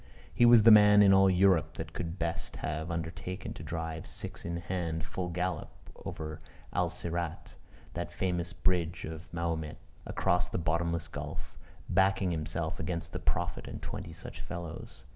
He 0.33 0.47
was 0.47 0.63
the 0.63 0.71
man 0.71 1.03
in 1.03 1.13
all 1.13 1.29
Europe 1.29 1.75
that 1.75 1.93
could 1.93 2.17
best 2.17 2.55
have 2.55 2.89
undertaken 2.89 3.53
to 3.53 3.61
drive 3.61 4.07
six 4.07 4.43
in 4.45 4.57
hand 4.57 5.05
full 5.05 5.29
gallop 5.29 5.69
over 5.95 6.41
Al 6.73 6.89
Sirat 6.89 7.53
that 7.93 8.11
famous 8.11 8.51
bridge 8.51 9.05
of 9.05 9.31
Mahomet 9.31 9.77
across 10.07 10.49
the 10.49 10.57
bottomless 10.57 11.07
gulf, 11.07 11.55
backing 11.87 12.31
himself 12.31 12.79
against 12.79 13.13
the 13.13 13.19
Prophet 13.19 13.67
and 13.67 13.79
twenty 13.79 14.11
such 14.11 14.41
fellows. 14.41 15.03